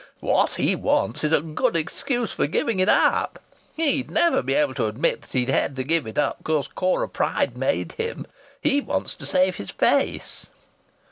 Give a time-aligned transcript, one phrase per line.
[0.19, 3.37] What he wants is a good excuse for giving it up.
[3.77, 7.07] He'd never be able to admit that he'd had to give it up because Cora
[7.07, 8.25] Pryde made him!
[8.63, 10.47] He wants to save his face."